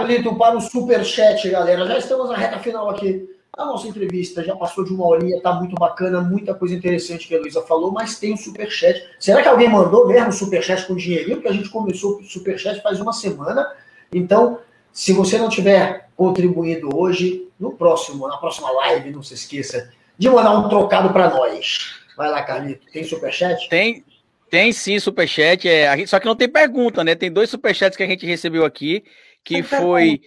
Carlito, 0.00 0.34
para 0.34 0.56
o 0.56 0.60
superchat, 0.62 1.46
galera. 1.50 1.86
Já 1.86 1.98
estamos 1.98 2.30
na 2.30 2.34
reta 2.34 2.58
final 2.58 2.88
aqui. 2.88 3.28
A 3.54 3.66
nossa 3.66 3.86
entrevista 3.86 4.42
já 4.42 4.56
passou 4.56 4.82
de 4.82 4.94
uma 4.94 5.06
horinha, 5.06 5.42
tá 5.42 5.52
muito 5.52 5.74
bacana, 5.74 6.22
muita 6.22 6.54
coisa 6.54 6.74
interessante 6.74 7.28
que 7.28 7.34
a 7.34 7.38
Luísa 7.38 7.60
falou, 7.60 7.92
mas 7.92 8.18
tem 8.18 8.32
o 8.32 8.36
superchat. 8.38 9.04
Será 9.18 9.42
que 9.42 9.48
alguém 9.48 9.68
mandou 9.68 10.08
mesmo 10.08 10.32
superchat 10.32 10.86
com 10.86 10.96
dinheirinho? 10.96 11.36
Porque 11.36 11.48
a 11.48 11.52
gente 11.52 11.68
começou 11.68 12.18
o 12.18 12.24
superchat 12.24 12.80
faz 12.80 12.98
uma 12.98 13.12
semana. 13.12 13.70
Então, 14.10 14.60
se 14.90 15.12
você 15.12 15.36
não 15.36 15.50
tiver 15.50 16.08
contribuído 16.16 16.96
hoje, 16.96 17.46
no 17.58 17.72
próximo, 17.72 18.26
na 18.26 18.38
próxima 18.38 18.70
live, 18.70 19.10
não 19.10 19.22
se 19.22 19.34
esqueça 19.34 19.92
de 20.16 20.30
mandar 20.30 20.58
um 20.58 20.66
trocado 20.70 21.12
para 21.12 21.28
nós. 21.28 22.00
Vai 22.16 22.30
lá, 22.30 22.42
Carlito. 22.42 22.86
Tem 22.90 23.04
superchat? 23.04 23.68
Tem, 23.68 24.02
tem 24.48 24.72
sim 24.72 24.98
superchat. 24.98 25.68
É, 25.68 26.06
só 26.06 26.18
que 26.18 26.24
não 26.24 26.36
tem 26.36 26.48
pergunta, 26.48 27.04
né? 27.04 27.14
Tem 27.14 27.30
dois 27.30 27.50
superchats 27.50 27.98
que 27.98 28.02
a 28.02 28.06
gente 28.06 28.24
recebeu 28.24 28.64
aqui, 28.64 29.04
que 29.44 29.62
foi 29.62 30.20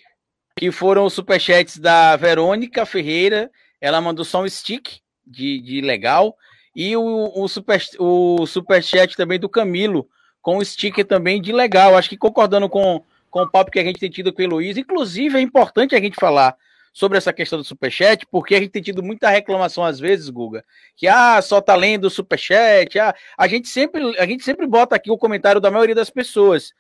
que 0.55 0.71
foram 0.71 1.05
os 1.05 1.13
superchats 1.13 1.77
da 1.77 2.15
Verônica 2.15 2.85
Ferreira. 2.85 3.51
Ela 3.81 3.99
mandou 3.99 4.23
só 4.23 4.43
um 4.43 4.49
stick 4.49 4.99
de, 5.25 5.59
de 5.61 5.81
legal. 5.81 6.37
E 6.75 6.95
o, 6.95 7.31
o, 7.35 7.47
super, 7.47 7.81
o 7.99 8.45
superchat 8.45 9.15
também 9.15 9.39
do 9.39 9.49
Camilo, 9.49 10.07
com 10.41 10.57
o 10.57 10.65
sticker 10.65 11.05
também 11.05 11.41
de 11.41 11.51
legal. 11.51 11.97
Acho 11.97 12.09
que 12.09 12.17
concordando 12.17 12.69
com, 12.69 13.03
com 13.29 13.41
o 13.41 13.49
papo 13.49 13.71
que 13.71 13.79
a 13.79 13.83
gente 13.83 13.99
tem 13.99 14.09
tido 14.09 14.31
com 14.31 14.41
o 14.41 14.45
Heloísa. 14.45 14.79
Inclusive, 14.79 15.37
é 15.37 15.41
importante 15.41 15.95
a 15.95 15.99
gente 15.99 16.15
falar 16.15 16.55
sobre 16.93 17.17
essa 17.17 17.33
questão 17.33 17.57
do 17.57 17.65
superchat, 17.65 18.25
porque 18.27 18.53
a 18.53 18.59
gente 18.59 18.69
tem 18.69 18.81
tido 18.81 19.01
muita 19.01 19.27
reclamação 19.27 19.83
às 19.83 19.99
vezes, 19.99 20.29
Guga, 20.29 20.63
que 20.95 21.07
ah, 21.07 21.41
só 21.41 21.59
tá 21.59 21.75
lendo 21.75 22.05
o 22.05 22.09
superchat, 22.09 22.99
ah, 22.99 23.15
a 23.35 23.47
gente 23.47 23.67
sempre 23.67 24.15
a 24.19 24.27
gente 24.27 24.43
sempre 24.43 24.67
bota 24.67 24.95
aqui 24.95 25.09
o 25.09 25.17
comentário 25.17 25.59
da 25.59 25.71
maioria 25.71 25.95
das 25.95 26.11
pessoas. 26.11 26.71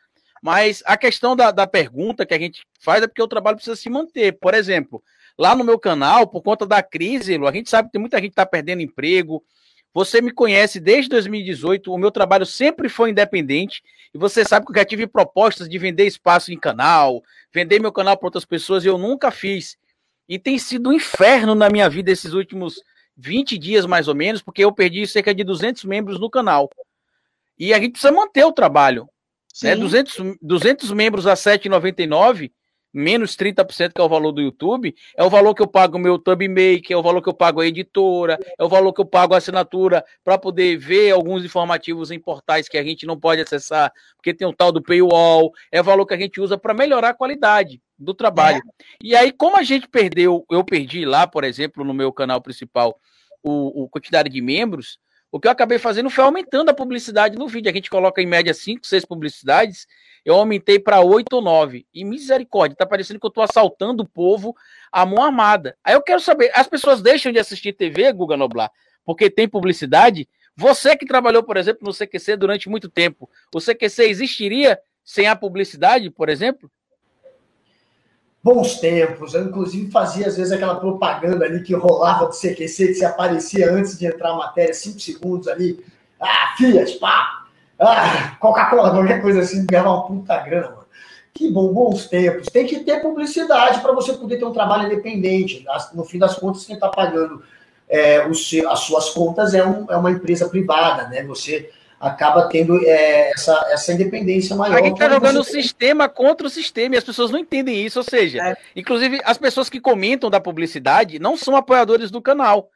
Mas 0.43 0.83
a 0.85 0.97
questão 0.97 1.37
da, 1.37 1.51
da 1.51 1.65
pergunta 1.65 2.25
que 2.25 2.33
a 2.33 2.37
gente 2.37 2.63
faz 2.77 3.01
é 3.01 3.07
porque 3.07 3.23
o 3.23 3.27
trabalho 3.29 3.55
precisa 3.55 3.77
se 3.77 3.89
manter. 3.89 4.33
Por 4.33 4.53
exemplo, 4.53 5.01
lá 5.37 5.55
no 5.55 5.63
meu 5.63 5.79
canal, 5.79 6.27
por 6.27 6.41
conta 6.41 6.65
da 6.65 6.83
crise, 6.83 7.35
a 7.35 7.51
gente 7.53 7.69
sabe 7.69 7.87
que 7.87 7.93
tem 7.93 8.01
muita 8.01 8.17
gente 8.17 8.31
que 8.31 8.33
está 8.33 8.45
perdendo 8.45 8.81
emprego. 8.81 9.41
Você 9.93 10.19
me 10.19 10.33
conhece 10.33 10.81
desde 10.81 11.09
2018, 11.11 11.93
o 11.93 11.97
meu 11.97 12.11
trabalho 12.11 12.45
sempre 12.45 12.89
foi 12.89 13.11
independente. 13.11 13.81
E 14.13 14.17
você 14.17 14.43
sabe 14.43 14.65
que 14.65 14.73
eu 14.73 14.75
já 14.75 14.83
tive 14.83 15.07
propostas 15.07 15.69
de 15.69 15.77
vender 15.77 16.05
espaço 16.07 16.51
em 16.51 16.59
canal, 16.59 17.23
vender 17.53 17.79
meu 17.79 17.93
canal 17.93 18.17
para 18.17 18.27
outras 18.27 18.43
pessoas, 18.43 18.83
e 18.83 18.87
eu 18.89 18.97
nunca 18.97 19.31
fiz. 19.31 19.77
E 20.27 20.37
tem 20.37 20.57
sido 20.57 20.89
um 20.89 20.93
inferno 20.93 21.55
na 21.55 21.69
minha 21.69 21.89
vida 21.89 22.11
esses 22.11 22.33
últimos 22.33 22.81
20 23.15 23.57
dias, 23.57 23.85
mais 23.85 24.09
ou 24.09 24.15
menos, 24.15 24.41
porque 24.41 24.65
eu 24.65 24.73
perdi 24.73 25.07
cerca 25.07 25.33
de 25.33 25.45
200 25.45 25.85
membros 25.85 26.19
no 26.19 26.29
canal. 26.29 26.69
E 27.57 27.73
a 27.73 27.79
gente 27.79 27.93
precisa 27.93 28.11
manter 28.11 28.43
o 28.43 28.51
trabalho. 28.51 29.07
Né? 29.61 29.75
200, 29.75 30.37
200 30.41 30.91
membros 30.91 31.27
a 31.27 31.33
7,99, 31.33 32.51
menos 32.93 33.35
30% 33.35 33.91
que 33.93 33.99
é 33.99 34.03
o 34.03 34.09
valor 34.09 34.31
do 34.31 34.41
YouTube, 34.41 34.93
é 35.17 35.23
o 35.23 35.29
valor 35.29 35.55
que 35.55 35.61
eu 35.61 35.67
pago 35.67 35.97
o 35.97 35.99
meu 35.99 36.19
Tubmaker, 36.19 36.91
é 36.91 36.97
o 36.97 37.01
valor 37.01 37.21
que 37.21 37.29
eu 37.29 37.33
pago 37.33 37.59
a 37.59 37.65
editora, 37.65 38.37
é 38.57 38.63
o 38.63 38.69
valor 38.69 38.93
que 38.93 39.01
eu 39.01 39.05
pago 39.05 39.33
a 39.33 39.37
assinatura 39.37 40.05
para 40.23 40.37
poder 40.37 40.77
ver 40.77 41.11
alguns 41.11 41.43
informativos 41.43 42.11
em 42.11 42.19
portais 42.19 42.69
que 42.69 42.77
a 42.77 42.83
gente 42.83 43.05
não 43.05 43.19
pode 43.19 43.41
acessar, 43.41 43.91
porque 44.15 44.33
tem 44.33 44.47
o 44.47 44.53
tal 44.53 44.71
do 44.71 44.81
paywall, 44.81 45.51
é 45.71 45.81
o 45.81 45.83
valor 45.83 46.05
que 46.05 46.13
a 46.13 46.19
gente 46.19 46.39
usa 46.39 46.57
para 46.57 46.73
melhorar 46.73 47.09
a 47.09 47.13
qualidade 47.15 47.81
do 47.97 48.13
trabalho. 48.13 48.57
É. 48.57 48.85
E 49.01 49.15
aí, 49.15 49.31
como 49.31 49.57
a 49.57 49.63
gente 49.63 49.87
perdeu, 49.87 50.45
eu 50.51 50.63
perdi 50.63 51.03
lá, 51.05 51.25
por 51.25 51.43
exemplo, 51.43 51.83
no 51.83 51.93
meu 51.93 52.13
canal 52.13 52.41
principal, 52.41 52.99
o, 53.41 53.83
o 53.83 53.89
quantidade 53.89 54.29
de 54.29 54.41
membros, 54.41 54.99
o 55.33 55.39
que 55.39 55.47
eu 55.47 55.51
acabei 55.51 55.79
fazendo 55.79 56.11
foi 56.11 56.23
aumentando 56.23 56.69
a 56.69 56.75
publicidade 56.75 57.39
no 57.39 57.47
vídeo. 57.47 57.67
A 57.67 57.73
gente 57.73 57.89
coloca 57.89 58.21
em 58.21 58.25
média 58.27 58.53
5, 58.53 58.85
6 58.85 59.03
publicidades. 59.03 59.87
Eu 60.23 60.35
aumentei 60.35 60.77
para 60.77 61.01
8 61.01 61.33
ou 61.33 61.41
9. 61.41 61.87
E 61.91 62.05
misericórdia, 62.05 62.77
tá 62.77 62.85
parecendo 62.85 63.19
que 63.19 63.25
eu 63.25 63.31
tô 63.31 63.41
assaltando 63.41 64.03
o 64.03 64.07
povo 64.07 64.55
à 64.91 65.03
mão 65.07 65.23
armada. 65.23 65.75
Aí 65.83 65.95
eu 65.95 66.03
quero 66.03 66.19
saber, 66.19 66.51
as 66.53 66.67
pessoas 66.67 67.01
deixam 67.01 67.31
de 67.31 67.39
assistir 67.39 67.73
TV, 67.73 68.13
Guga 68.13 68.37
Noblar, 68.37 68.69
porque 69.03 69.27
tem 69.27 69.47
publicidade? 69.47 70.29
Você 70.55 70.95
que 70.95 71.03
trabalhou, 71.03 71.41
por 71.41 71.57
exemplo, 71.57 71.79
no 71.81 71.95
CQC 71.95 72.37
durante 72.37 72.69
muito 72.69 72.87
tempo, 72.87 73.27
o 73.51 73.59
CQC 73.59 74.03
existiria 74.03 74.79
sem 75.03 75.25
a 75.25 75.35
publicidade, 75.35 76.11
por 76.11 76.29
exemplo? 76.29 76.71
Bons 78.43 78.75
tempos. 78.79 79.33
Eu, 79.33 79.45
inclusive, 79.45 79.89
fazia 79.89 80.27
às 80.27 80.35
vezes 80.35 80.51
aquela 80.51 80.75
propaganda 80.75 81.45
ali 81.45 81.63
que 81.63 81.73
rolava 81.73 82.25
do 82.25 82.33
CQC, 82.33 82.87
que 82.87 82.93
se 82.95 83.05
aparecia 83.05 83.71
antes 83.71 83.97
de 83.97 84.05
entrar 84.05 84.31
a 84.31 84.37
matéria, 84.37 84.73
cinco 84.73 84.99
segundos 84.99 85.47
ali. 85.47 85.83
Ah, 86.19 86.53
Fiat, 86.57 86.99
pá! 86.99 87.45
Ah, 87.79 88.35
Coca-Cola, 88.39 88.91
qualquer 88.91 89.21
coisa 89.21 89.39
assim, 89.39 89.65
ganhava 89.65 89.89
uma 89.89 90.07
puta 90.07 90.37
grana, 90.39 90.69
mano. 90.69 90.83
Que 91.33 91.49
bom, 91.49 91.73
bons 91.73 92.05
tempos. 92.07 92.47
Tem 92.47 92.67
que 92.67 92.81
ter 92.81 93.01
publicidade 93.01 93.81
para 93.81 93.91
você 93.91 94.13
poder 94.13 94.37
ter 94.37 94.45
um 94.45 94.53
trabalho 94.53 94.85
independente. 94.85 95.65
No 95.93 96.03
fim 96.03 96.19
das 96.19 96.35
contas, 96.35 96.63
quem 96.63 96.75
está 96.75 96.89
pagando 96.89 97.41
é, 97.89 98.17
as 98.69 98.79
suas 98.81 99.09
contas 99.09 99.53
é, 99.55 99.65
um, 99.65 99.91
é 99.91 99.97
uma 99.97 100.11
empresa 100.11 100.47
privada, 100.47 101.07
né? 101.07 101.23
Você 101.23 101.71
acaba 102.03 102.49
tendo 102.49 102.77
é, 102.85 103.31
essa, 103.31 103.53
essa 103.69 103.93
independência 103.93 104.55
maior. 104.55 104.77
A 104.77 104.81
gente 104.81 104.93
está 104.93 105.09
jogando 105.09 105.39
o 105.39 105.43
sistema 105.43 106.09
contra 106.09 106.45
o 106.45 106.49
sistema 106.49 106.95
e 106.95 106.97
as 106.97 107.03
pessoas 107.03 107.31
não 107.31 107.39
entendem 107.39 107.85
isso. 107.85 107.99
Ou 107.99 108.03
seja, 108.03 108.39
é. 108.39 108.57
inclusive 108.75 109.21
as 109.23 109.37
pessoas 109.37 109.69
que 109.69 109.79
comentam 109.79 110.29
da 110.29 110.41
publicidade 110.41 111.17
não 111.17 111.37
são 111.37 111.55
apoiadores 111.55 112.11
do 112.11 112.21
canal. 112.21 112.69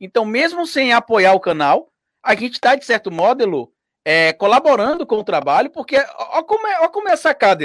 Então, 0.00 0.24
mesmo 0.24 0.64
sem 0.64 0.92
apoiar 0.92 1.34
o 1.34 1.40
canal, 1.40 1.88
a 2.22 2.34
gente 2.36 2.54
está, 2.54 2.76
de 2.76 2.84
certo 2.84 3.10
modo, 3.10 3.72
é, 4.04 4.32
colaborando 4.32 5.04
com 5.04 5.16
o 5.16 5.24
trabalho, 5.24 5.70
porque 5.70 5.96
olha 5.96 6.44
como, 6.44 6.66
é, 6.66 6.78
olha 6.78 6.88
como 6.88 7.08
é 7.08 7.16
sacada. 7.16 7.64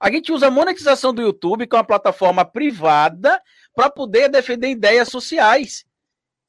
A 0.00 0.10
gente 0.10 0.32
usa 0.32 0.46
a 0.46 0.50
monetização 0.50 1.12
do 1.12 1.20
YouTube, 1.20 1.66
que 1.66 1.76
é 1.76 1.78
uma 1.78 1.84
plataforma 1.84 2.42
privada, 2.42 3.38
para 3.74 3.90
poder 3.90 4.30
defender 4.30 4.68
ideias 4.68 5.08
sociais 5.08 5.84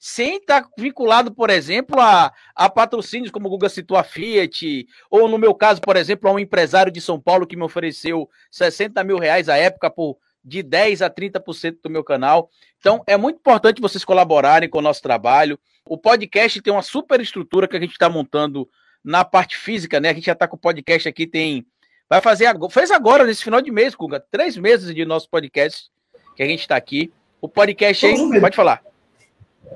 sem 0.07 0.35
estar 0.35 0.61
tá 0.61 0.69
vinculado, 0.77 1.33
por 1.33 1.49
exemplo, 1.49 1.99
a, 1.99 2.31
a 2.53 2.69
patrocínios, 2.69 3.31
como 3.31 3.47
o 3.47 3.49
Guga 3.49 3.67
citou, 3.67 3.97
a 3.97 4.03
Fiat, 4.03 4.85
ou 5.09 5.27
no 5.27 5.35
meu 5.35 5.55
caso, 5.55 5.81
por 5.81 5.95
exemplo, 5.95 6.29
a 6.29 6.31
um 6.31 6.37
empresário 6.37 6.91
de 6.91 7.01
São 7.01 7.19
Paulo 7.19 7.47
que 7.47 7.55
me 7.55 7.63
ofereceu 7.63 8.29
60 8.51 9.03
mil 9.03 9.17
reais 9.17 9.49
à 9.49 9.57
época 9.57 9.89
por 9.89 10.19
de 10.43 10.61
10 10.61 11.01
a 11.01 11.09
30% 11.09 11.77
do 11.81 11.89
meu 11.89 12.03
canal. 12.03 12.51
Então, 12.77 13.03
é 13.07 13.17
muito 13.17 13.37
importante 13.37 13.81
vocês 13.81 14.05
colaborarem 14.05 14.69
com 14.69 14.77
o 14.77 14.81
nosso 14.81 15.01
trabalho. 15.01 15.57
O 15.83 15.97
podcast 15.97 16.61
tem 16.61 16.71
uma 16.71 16.83
super 16.83 17.19
estrutura 17.19 17.67
que 17.67 17.75
a 17.75 17.79
gente 17.79 17.93
está 17.93 18.07
montando 18.07 18.69
na 19.03 19.25
parte 19.25 19.57
física, 19.57 19.99
né? 19.99 20.11
A 20.11 20.13
gente 20.13 20.27
já 20.27 20.33
está 20.33 20.47
com 20.47 20.55
o 20.55 20.59
podcast 20.59 21.09
aqui, 21.09 21.25
tem. 21.25 21.65
Vai 22.07 22.21
fazer 22.21 22.45
agora. 22.45 22.71
Fez 22.71 22.91
agora, 22.91 23.25
nesse 23.25 23.43
final 23.43 23.59
de 23.59 23.71
mês, 23.71 23.95
Guga. 23.95 24.19
Três 24.19 24.55
meses 24.55 24.93
de 24.93 25.03
nosso 25.03 25.27
podcast 25.27 25.89
que 26.35 26.43
a 26.43 26.45
gente 26.45 26.59
está 26.59 26.75
aqui. 26.75 27.11
O 27.41 27.49
podcast 27.49 28.05
aí. 28.05 28.39
Pode 28.39 28.55
falar. 28.55 28.83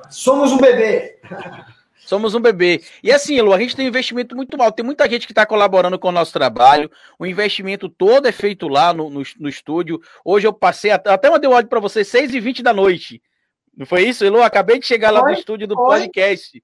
Somos 0.09 0.51
um 0.51 0.57
bebê. 0.57 1.19
Somos 2.09 2.33
um 2.33 2.39
bebê. 2.39 2.81
E 3.03 3.11
assim, 3.11 3.39
Lu, 3.39 3.53
a 3.53 3.59
gente 3.59 3.75
tem 3.75 3.85
um 3.85 3.89
investimento 3.89 4.35
muito 4.35 4.59
alto. 4.59 4.75
Tem 4.75 4.85
muita 4.85 5.07
gente 5.07 5.27
que 5.27 5.31
está 5.31 5.45
colaborando 5.45 5.99
com 5.99 6.07
o 6.07 6.11
nosso 6.11 6.33
trabalho. 6.33 6.89
O 7.19 7.25
investimento 7.25 7.87
todo 7.87 8.27
é 8.27 8.31
feito 8.31 8.67
lá 8.67 8.91
no, 8.91 9.11
no, 9.11 9.21
no 9.39 9.47
estúdio. 9.47 10.01
Hoje 10.25 10.47
eu 10.47 10.53
passei, 10.53 10.89
até 10.89 11.29
mandei 11.29 11.47
um 11.47 11.53
áudio 11.53 11.69
para 11.69 11.79
você, 11.79 12.03
6 12.03 12.33
e 12.33 12.39
20 12.39 12.63
da 12.63 12.73
noite. 12.73 13.21
Não 13.77 13.85
foi 13.85 14.03
isso, 14.03 14.25
Elu? 14.25 14.41
Acabei 14.41 14.79
de 14.79 14.87
chegar 14.87 15.11
lá 15.11 15.21
no 15.21 15.31
estúdio 15.31 15.67
do 15.67 15.75
podcast. 15.75 16.63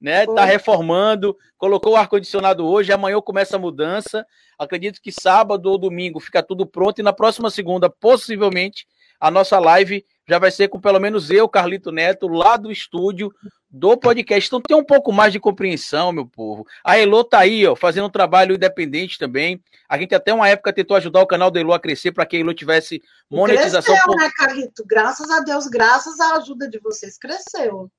Né? 0.00 0.26
Tá 0.26 0.44
reformando, 0.44 1.36
colocou 1.58 1.94
o 1.94 1.96
ar-condicionado 1.96 2.64
hoje, 2.64 2.92
amanhã 2.92 3.20
começa 3.20 3.56
a 3.56 3.58
mudança. 3.58 4.24
Acredito 4.58 5.00
que 5.02 5.10
sábado 5.10 5.66
ou 5.66 5.76
domingo 5.76 6.20
fica 6.20 6.42
tudo 6.42 6.64
pronto 6.66 7.00
e 7.00 7.02
na 7.02 7.12
próxima 7.12 7.50
segunda, 7.50 7.90
possivelmente, 7.90 8.86
a 9.18 9.30
nossa 9.30 9.58
live 9.58 10.04
já 10.28 10.38
vai 10.38 10.50
ser 10.50 10.68
com 10.68 10.80
pelo 10.80 10.98
menos 10.98 11.30
eu, 11.30 11.48
Carlito 11.48 11.92
Neto, 11.92 12.28
lá 12.28 12.56
do 12.56 12.70
estúdio 12.70 13.32
do 13.70 13.96
podcast. 13.96 14.46
Então 14.46 14.60
tem 14.60 14.76
um 14.76 14.84
pouco 14.84 15.12
mais 15.12 15.32
de 15.32 15.40
compreensão, 15.40 16.12
meu 16.12 16.26
povo. 16.26 16.66
A 16.82 16.98
Elo 16.98 17.24
tá 17.24 17.40
aí, 17.40 17.66
ó, 17.66 17.74
fazendo 17.74 18.06
um 18.06 18.10
trabalho 18.10 18.54
independente 18.54 19.18
também. 19.18 19.60
A 19.88 19.98
gente 19.98 20.14
até 20.14 20.32
uma 20.32 20.48
época 20.48 20.72
tentou 20.72 20.96
ajudar 20.96 21.20
o 21.20 21.26
canal 21.26 21.50
da 21.50 21.60
Elo 21.60 21.72
a 21.72 21.80
crescer 21.80 22.12
para 22.12 22.24
que 22.24 22.36
a 22.36 22.40
Elo 22.40 22.54
tivesse 22.54 23.02
monetização. 23.30 23.94
Cresceu, 23.94 24.14
né, 24.16 24.30
Carlito? 24.36 24.84
Graças 24.86 25.30
a 25.30 25.40
Deus, 25.40 25.66
graças 25.66 26.18
à 26.20 26.36
ajuda 26.36 26.68
de 26.68 26.78
vocês, 26.78 27.18
cresceu. 27.18 27.90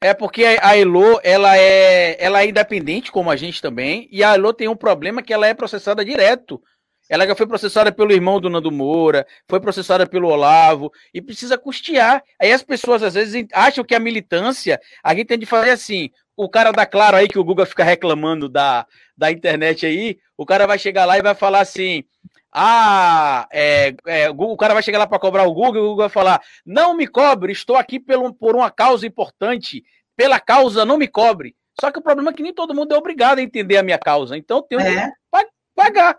É 0.00 0.14
porque 0.14 0.44
a 0.44 0.76
Elo, 0.76 1.20
ela 1.24 1.58
é, 1.58 2.16
ela 2.24 2.42
é 2.42 2.48
independente, 2.48 3.10
como 3.10 3.30
a 3.30 3.36
gente 3.36 3.60
também, 3.60 4.08
e 4.12 4.22
a 4.22 4.34
Elo 4.34 4.52
tem 4.52 4.68
um 4.68 4.76
problema 4.76 5.22
que 5.22 5.32
ela 5.32 5.46
é 5.46 5.52
processada 5.52 6.04
direto 6.04 6.62
ela 7.08 7.26
já 7.26 7.34
foi 7.34 7.46
processada 7.46 7.90
pelo 7.90 8.12
irmão 8.12 8.40
do 8.40 8.50
Nando 8.50 8.70
Moura, 8.70 9.26
foi 9.48 9.60
processada 9.60 10.06
pelo 10.06 10.28
Olavo, 10.28 10.92
e 11.12 11.22
precisa 11.22 11.56
custear. 11.56 12.22
Aí 12.40 12.52
as 12.52 12.62
pessoas 12.62 13.02
às 13.02 13.14
vezes 13.14 13.46
acham 13.52 13.84
que 13.84 13.94
a 13.94 14.00
militância, 14.00 14.80
a 15.02 15.14
gente 15.14 15.26
tem 15.26 15.38
de 15.38 15.46
fazer 15.46 15.70
assim. 15.70 16.10
O 16.36 16.48
cara 16.48 16.70
da 16.70 16.86
Claro 16.86 17.16
aí, 17.16 17.26
que 17.26 17.38
o 17.38 17.42
Google 17.42 17.66
fica 17.66 17.82
reclamando 17.82 18.48
da, 18.48 18.86
da 19.16 19.30
internet 19.30 19.84
aí, 19.84 20.18
o 20.36 20.46
cara 20.46 20.68
vai 20.68 20.78
chegar 20.78 21.04
lá 21.04 21.18
e 21.18 21.22
vai 21.22 21.34
falar 21.34 21.60
assim: 21.60 22.04
ah, 22.52 23.48
é, 23.52 23.94
é, 24.06 24.30
o 24.30 24.56
cara 24.56 24.74
vai 24.74 24.82
chegar 24.82 24.98
lá 24.98 25.06
para 25.06 25.18
cobrar 25.18 25.44
o 25.44 25.52
Google, 25.52 25.76
e 25.76 25.78
o 25.78 25.88
Google 25.90 25.96
vai 26.04 26.08
falar: 26.08 26.40
não 26.64 26.96
me 26.96 27.06
cobre, 27.06 27.52
estou 27.52 27.76
aqui 27.76 27.98
pelo, 27.98 28.32
por 28.32 28.54
uma 28.54 28.70
causa 28.70 29.06
importante, 29.06 29.82
pela 30.16 30.38
causa 30.38 30.84
não 30.84 30.96
me 30.96 31.08
cobre. 31.08 31.56
Só 31.80 31.90
que 31.90 31.98
o 31.98 32.02
problema 32.02 32.30
é 32.30 32.34
que 32.34 32.42
nem 32.42 32.52
todo 32.52 32.74
mundo 32.74 32.94
é 32.94 32.98
obrigado 32.98 33.38
a 33.38 33.42
entender 33.42 33.76
a 33.76 33.82
minha 33.82 33.98
causa, 33.98 34.36
então 34.36 34.62
tem 34.62 34.78
é. 34.78 35.06
que 35.06 35.12
pagar. 35.74 36.18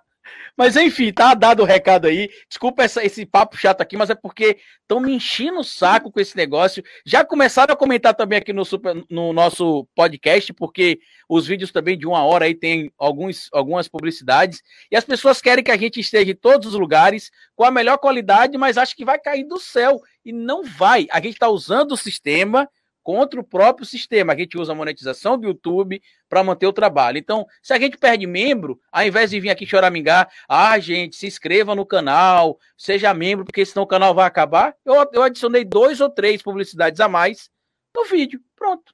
Mas 0.58 0.76
enfim, 0.76 1.14
tá 1.14 1.34
dado 1.34 1.64
o 1.64 1.66
recado 1.66 2.06
aí. 2.08 2.30
Desculpa 2.48 2.84
essa, 2.84 3.04
esse 3.04 3.26
papo 3.26 3.56
chato 3.56 3.80
aqui, 3.80 3.96
mas 3.96 4.10
é 4.10 4.16
porque 4.16 4.58
estão 4.82 5.00
me 5.00 5.14
enchendo 5.14 5.60
o 5.60 5.64
saco 5.64 6.12
com 6.12 6.20
esse 6.20 6.36
negócio. 6.36 6.84
Já 7.06 7.24
começaram 7.24 7.74
a 7.74 7.78
comentar 7.78 8.14
também 8.14 8.38
aqui 8.38 8.52
no, 8.52 8.66
super, 8.66 8.94
no 9.10 9.32
nosso 9.32 9.88
podcast, 9.96 10.52
porque 10.54 11.00
os 11.30 11.48
vídeos 11.48 11.72
também 11.72 11.98
de 11.98 12.06
uma 12.06 12.24
hora 12.24 12.46
aí 12.46 12.54
tem 12.54 12.92
alguns, 12.98 13.48
algumas 13.54 13.88
publicidades. 13.88 14.62
E 14.92 14.98
as 14.98 15.06
pessoas 15.06 15.42
querem 15.42 15.64
que 15.64 15.72
a 15.72 15.78
gente 15.78 16.00
esteja 16.00 16.32
em 16.32 16.36
todos 16.36 16.74
os 16.74 16.80
lugares 16.80 17.32
com 17.56 17.64
a 17.64 17.72
melhor 17.72 17.98
qualidade, 17.98 18.58
mas 18.58 18.78
acho 18.78 18.96
que 18.96 19.06
vai 19.06 19.18
cair 19.18 19.46
do 19.46 19.60
céu. 19.60 20.02
E 20.26 20.34
não 20.34 20.64
vai. 20.64 21.08
A 21.12 21.22
gente 21.22 21.34
está 21.34 21.48
usando 21.48 21.94
o 21.94 21.98
sistema 21.98 22.70
contra 23.04 23.40
o 23.40 23.44
próprio 23.44 23.86
sistema. 23.86 24.34
A 24.34 24.38
gente 24.38 24.58
usa 24.58 24.72
a 24.72 24.76
monetização 24.76 25.38
do 25.38 25.48
YouTube 25.48 26.02
para 26.28 26.44
manter 26.44 26.68
o 26.68 26.74
trabalho. 26.74 27.18
Então, 27.18 27.46
se 27.62 27.74
a 27.74 27.80
gente 27.80 27.98
perde 27.98 28.28
membro, 28.28 28.80
ao 28.92 29.04
invés 29.04 29.32
de 29.32 29.40
vir 29.40 29.50
aqui 29.50 29.66
choramingar, 29.66 30.30
ah, 30.48 30.78
gente, 30.80 31.16
se 31.16 31.28
inscreva 31.28 31.76
no 31.76 31.86
canal, 31.86 32.60
seja 32.78 33.14
membro, 33.14 33.46
porque 33.46 33.66
senão 33.66 33.84
o 33.84 33.88
canal 33.88 34.14
vai 34.14 34.26
acabar. 34.26 34.76
Eu, 34.86 34.96
eu 35.14 35.24
adicionei 35.24 35.64
dois 35.64 36.02
ou 36.02 36.10
três 36.10 36.42
publicidades 36.42 37.00
a 37.00 37.08
mais 37.08 37.50
no 37.96 38.06
vídeo. 38.06 38.40
Pronto. 38.56 38.94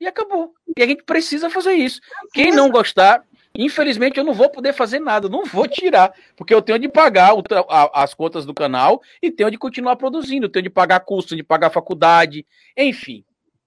E 0.00 0.06
acabou. 0.06 0.52
E 0.76 0.82
a 0.82 0.86
gente 0.86 1.04
precisa 1.04 1.48
fazer 1.48 1.74
isso. 1.74 2.00
Quem 2.32 2.50
não 2.50 2.70
gostar, 2.70 3.24
Infelizmente, 3.54 4.18
eu 4.18 4.24
não 4.24 4.32
vou 4.32 4.48
poder 4.48 4.72
fazer 4.72 4.98
nada, 4.98 5.28
não 5.28 5.44
vou 5.44 5.68
tirar, 5.68 6.12
porque 6.36 6.54
eu 6.54 6.62
tenho 6.62 6.78
de 6.78 6.88
pagar 6.88 7.34
o, 7.34 7.42
a, 7.68 8.02
as 8.02 8.14
contas 8.14 8.46
do 8.46 8.54
canal 8.54 9.02
e 9.20 9.30
tenho 9.30 9.50
de 9.50 9.58
continuar 9.58 9.96
produzindo, 9.96 10.48
tenho 10.48 10.62
de 10.62 10.70
pagar 10.70 11.00
custo, 11.00 11.36
de 11.36 11.42
pagar 11.42 11.70
faculdade, 11.70 12.46
enfim. 12.76 13.24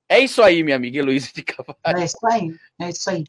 É 0.08 0.20
isso 0.20 0.42
aí, 0.42 0.64
minha 0.64 0.76
amiga 0.76 1.00
Heloísa 1.00 1.30
de 1.34 1.44
Cavalho. 1.44 1.78
É 1.86 2.04
isso 2.04 2.28
aí, 2.28 2.56
é 2.80 2.90
isso 2.90 3.10
aí. 3.10 3.24